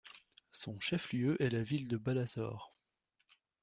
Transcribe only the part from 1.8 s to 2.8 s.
de Balasore.